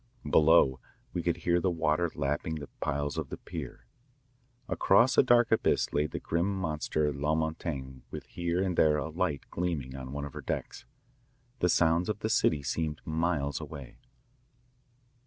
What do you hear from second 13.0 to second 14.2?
miles away.